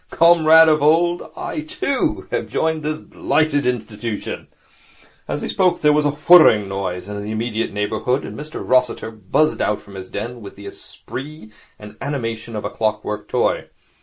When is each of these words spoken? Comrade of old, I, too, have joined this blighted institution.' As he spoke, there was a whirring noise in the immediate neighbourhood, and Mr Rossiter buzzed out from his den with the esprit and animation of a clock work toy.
Comrade 0.09 0.67
of 0.67 0.81
old, 0.81 1.21
I, 1.37 1.59
too, 1.61 2.27
have 2.31 2.47
joined 2.47 2.81
this 2.81 2.97
blighted 2.97 3.67
institution.' 3.67 4.47
As 5.27 5.41
he 5.41 5.47
spoke, 5.47 5.81
there 5.81 5.93
was 5.93 6.05
a 6.05 6.17
whirring 6.27 6.67
noise 6.67 7.07
in 7.07 7.21
the 7.21 7.29
immediate 7.29 7.71
neighbourhood, 7.71 8.25
and 8.25 8.35
Mr 8.35 8.67
Rossiter 8.67 9.11
buzzed 9.11 9.61
out 9.61 9.79
from 9.79 9.93
his 9.93 10.09
den 10.09 10.41
with 10.41 10.55
the 10.55 10.65
esprit 10.65 11.49
and 11.77 11.97
animation 12.01 12.55
of 12.55 12.65
a 12.65 12.71
clock 12.71 13.05
work 13.05 13.27
toy. 13.27 13.67